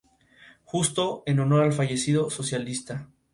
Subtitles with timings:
[0.65, 3.07] Justo", en honor al fallecido socialista.